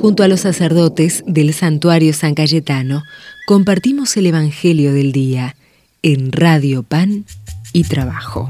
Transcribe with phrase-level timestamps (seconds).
[0.00, 3.02] Junto a los sacerdotes del santuario San Cayetano,
[3.48, 5.56] compartimos el Evangelio del Día
[6.02, 7.24] en Radio Pan
[7.72, 8.48] y Trabajo.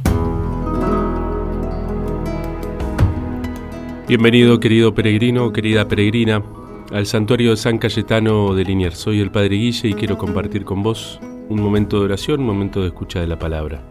[4.06, 6.44] Bienvenido querido peregrino, querida peregrina,
[6.92, 8.98] al santuario de San Cayetano de Liniers.
[8.98, 11.18] Soy el Padre Guille y quiero compartir con vos
[11.48, 13.82] un momento de oración, un momento de escucha de la palabra.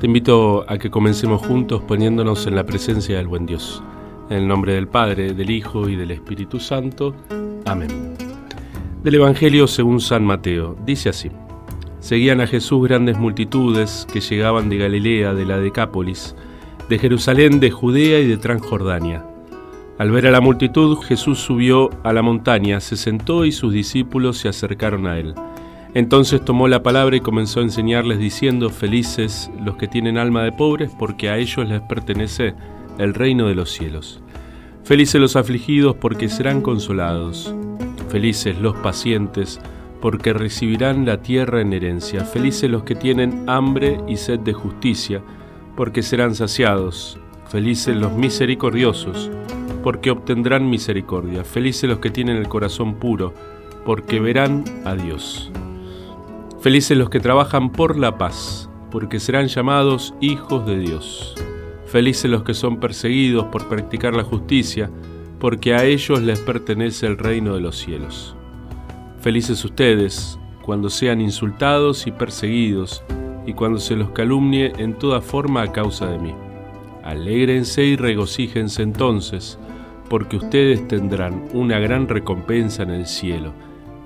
[0.00, 3.82] Te invito a que comencemos juntos poniéndonos en la presencia del buen Dios.
[4.30, 7.14] En el nombre del Padre, del Hijo y del Espíritu Santo.
[7.64, 8.14] Amén.
[9.02, 10.76] Del Evangelio según San Mateo.
[10.84, 11.30] Dice así.
[12.00, 16.36] Seguían a Jesús grandes multitudes que llegaban de Galilea, de la Decápolis,
[16.90, 19.24] de Jerusalén, de Judea y de Transjordania.
[19.98, 24.36] Al ver a la multitud, Jesús subió a la montaña, se sentó y sus discípulos
[24.36, 25.34] se acercaron a él.
[25.94, 30.52] Entonces tomó la palabra y comenzó a enseñarles diciendo, Felices los que tienen alma de
[30.52, 32.54] pobres, porque a ellos les pertenece
[32.98, 34.20] el reino de los cielos.
[34.84, 37.54] Felices los afligidos porque serán consolados.
[38.08, 39.60] Felices los pacientes
[40.00, 42.24] porque recibirán la tierra en herencia.
[42.24, 45.22] Felices los que tienen hambre y sed de justicia
[45.76, 47.18] porque serán saciados.
[47.48, 49.30] Felices los misericordiosos
[49.82, 51.44] porque obtendrán misericordia.
[51.44, 53.34] Felices los que tienen el corazón puro
[53.84, 55.50] porque verán a Dios.
[56.60, 61.34] Felices los que trabajan por la paz porque serán llamados hijos de Dios.
[61.88, 64.90] Felices los que son perseguidos por practicar la justicia,
[65.40, 68.36] porque a ellos les pertenece el reino de los cielos.
[69.20, 73.02] Felices ustedes cuando sean insultados y perseguidos,
[73.46, 76.34] y cuando se los calumnie en toda forma a causa de mí.
[77.02, 79.58] Alégrense y regocíjense entonces,
[80.10, 83.54] porque ustedes tendrán una gran recompensa en el cielo.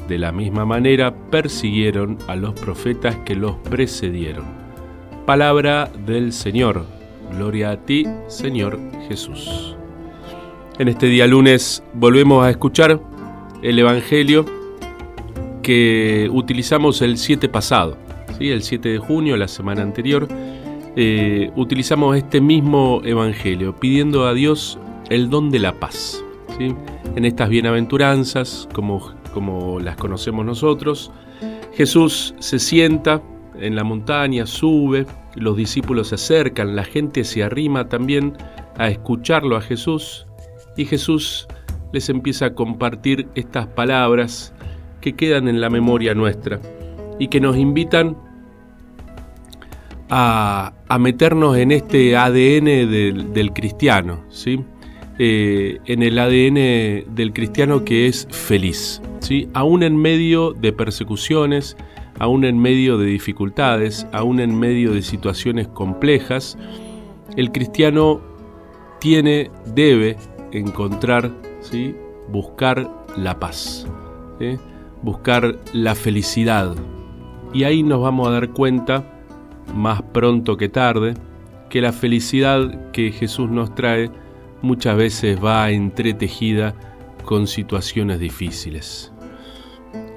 [0.07, 4.45] De la misma manera persiguieron a los profetas que los precedieron.
[5.27, 7.02] Palabra del Señor
[7.37, 9.77] Gloria a ti, Señor Jesús.
[10.79, 13.01] En este día lunes volvemos a escuchar
[13.63, 14.45] el Evangelio
[15.63, 17.97] que utilizamos el 7 pasado,
[18.39, 18.51] ¿sí?
[18.51, 20.29] el 7 de junio, la semana anterior.
[20.95, 24.79] Eh, utilizamos este mismo Evangelio pidiendo a Dios
[25.09, 26.23] el don de la paz.
[26.59, 26.75] ¿sí?
[27.17, 31.11] En estas bienaventuranzas, como, como las conocemos nosotros,
[31.75, 33.23] Jesús se sienta
[33.59, 38.37] en la montaña, sube, los discípulos se acercan, la gente se arrima también
[38.79, 40.27] a escucharlo a Jesús
[40.77, 41.47] y Jesús
[41.93, 44.55] les empieza a compartir estas palabras
[45.01, 46.61] que quedan en la memoria nuestra
[47.19, 48.17] y que nos invitan
[50.09, 52.65] a, meternos en este ADN
[53.33, 54.63] del, cristiano, ¿sí?
[55.19, 59.49] Eh, en el ADN del cristiano que es feliz, ¿sí?
[59.55, 61.77] aún en medio de persecuciones,
[62.23, 66.57] aún en medio de dificultades, aún en medio de situaciones complejas,
[67.37, 68.21] el cristiano
[69.01, 70.17] tiene, debe
[70.53, 71.97] encontrar, ¿sí?
[72.29, 73.89] buscar la paz,
[75.03, 76.77] buscar la felicidad.
[77.53, 79.03] Y ahí nos vamos a dar cuenta,
[79.75, 81.15] más pronto que tarde,
[81.71, 84.13] que la felicidad que Jesús nos trae
[84.61, 86.73] muchas veces va entretejida
[87.25, 89.13] con situaciones difíciles.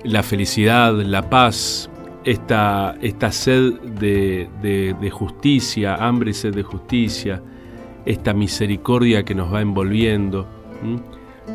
[0.03, 1.89] La felicidad, la paz,
[2.25, 7.41] esta, sed de, justicia, hambre y sed de justicia,
[8.05, 10.47] esta misericordia que nos va envolviendo.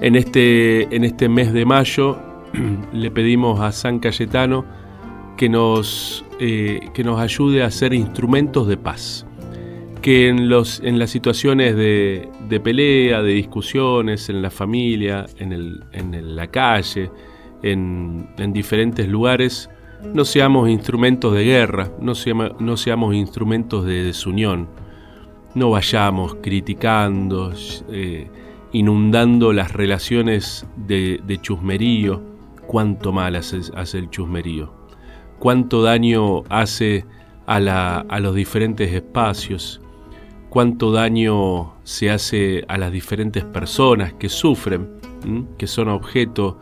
[0.01, 2.19] En este, en este mes de mayo
[2.93, 4.65] le pedimos a San Cayetano
[5.37, 9.27] que nos, eh, que nos ayude a ser instrumentos de paz.
[10.01, 15.53] Que en, los, en las situaciones de, pelea, de discusiones, en la familia, en,
[15.93, 17.11] en la calle,
[17.63, 19.69] en diferentes lugares,
[20.05, 24.69] no seamos instrumentos de guerra, no, seamos instrumentos de desunión,
[25.55, 27.53] no vayamos criticando,
[27.91, 28.31] eh,
[28.73, 32.23] inundando las relaciones de, chusmerío,
[32.67, 33.61] cuánto mal hace,
[33.99, 34.73] el chusmerío,
[35.39, 37.05] cuánto daño hace
[37.47, 37.61] a,
[38.21, 39.81] los diferentes espacios,
[40.49, 45.01] cuánto daño se hace a las diferentes personas que sufren,
[45.59, 46.59] que son objeto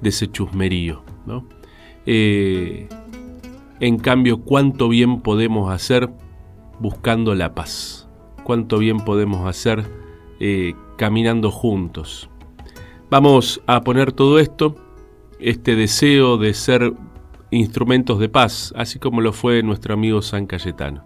[0.00, 1.02] de ese chusmerío.
[1.26, 1.46] ¿no?
[2.06, 2.88] Eh,
[3.80, 6.10] en cambio, cuánto bien podemos hacer
[6.78, 8.08] buscando la paz,
[8.44, 9.84] cuánto bien podemos hacer
[10.40, 12.28] eh, caminando juntos.
[13.10, 14.76] Vamos a poner todo esto,
[15.38, 16.92] este deseo de ser
[17.50, 21.04] instrumentos de paz, así como lo fue nuestro amigo San Cayetano.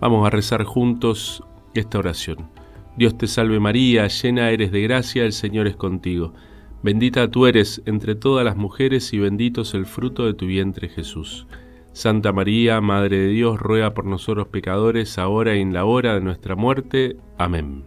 [0.00, 1.42] Vamos a rezar juntos
[1.74, 2.48] esta oración.
[2.96, 6.34] Dios te salve María, llena eres de gracia, el Señor es contigo.
[6.82, 10.88] Bendita tú eres entre todas las mujeres y bendito es el fruto de tu vientre
[10.88, 11.46] Jesús.
[11.92, 16.20] Santa María, Madre de Dios, ruega por nosotros pecadores, ahora y en la hora de
[16.20, 17.16] nuestra muerte.
[17.36, 17.84] Amén.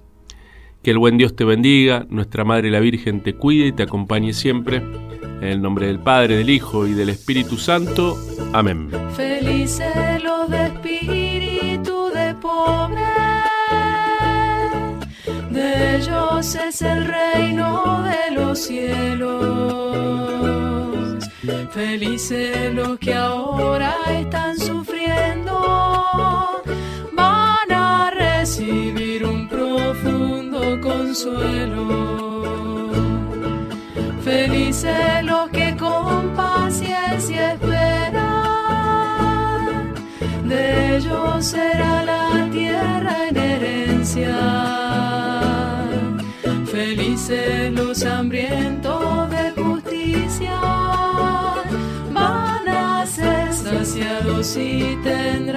[0.84, 4.34] Que el buen Dios te bendiga, nuestra Madre la Virgen te cuide y te acompañe
[4.34, 4.78] siempre.
[4.78, 8.18] En el nombre del Padre, del Hijo y del Espíritu Santo.
[8.54, 8.90] Amén.
[16.44, 19.40] Ellos es el reino de los cielos.
[21.72, 26.62] Felices los que ahora están sufriendo,
[27.14, 32.92] van a recibir un profundo consuelo.
[34.22, 38.34] Felices los que con paciencia esperan,
[40.44, 41.93] de ellos será
[47.34, 50.60] Felices los hambrientos de justicia,
[52.12, 55.53] van a ser saciados y tendrán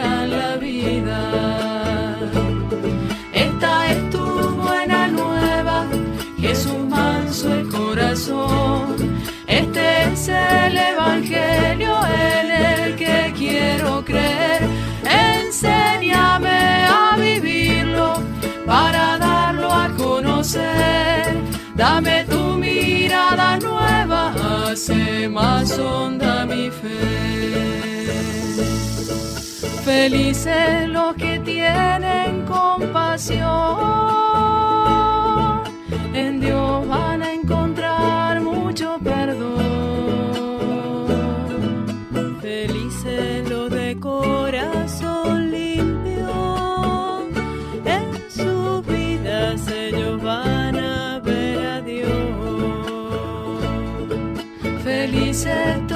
[29.98, 33.48] Felices los que tienen compasión,
[36.12, 39.56] en Dios van a encontrar mucho perdón.
[42.42, 47.26] Felices los de corazón limpio,
[47.86, 52.12] en sus vidas ellos van a ver a Dios.
[54.84, 55.86] Felices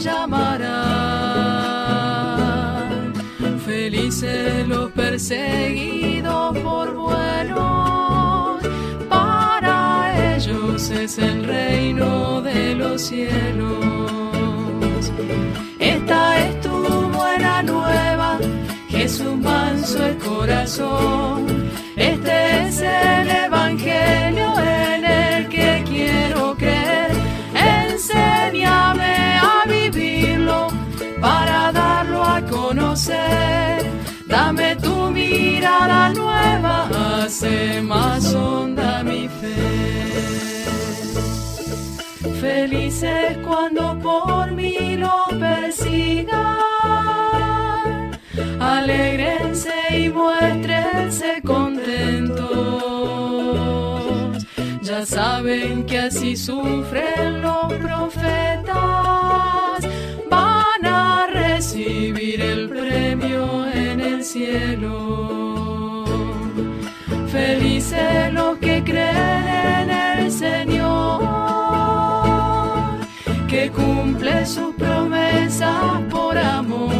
[0.00, 0.80] llamarán.
[3.64, 8.62] Felices los perseguidos por buenos,
[9.08, 15.12] para ellos es el reino de los cielos.
[15.78, 16.82] Esta es tu
[17.18, 18.38] buena nueva,
[18.88, 21.19] Jesús manso el corazón.
[37.40, 39.54] Hace más honda mi fe.
[42.38, 46.28] Felices cuando por mí lo persigan,
[48.60, 52.46] alegrense y muéstrense contentos.
[54.82, 58.76] Ya saben que así sufren los profetas,
[60.28, 65.39] van a recibir el premio en el cielo.
[67.32, 71.20] Felices los que creen en el Señor,
[73.48, 76.90] que cumple sus promesas por amor.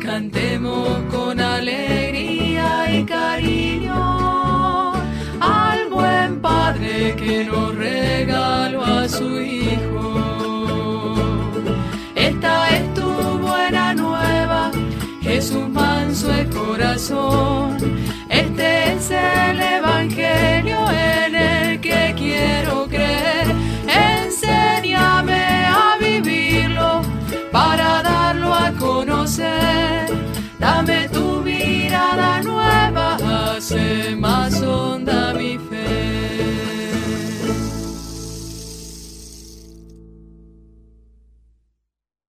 [0.00, 4.92] Cantemos con alegría y cariño
[5.40, 9.95] al buen Padre que nos regaló a su Hijo.
[16.76, 18.15] Corazón.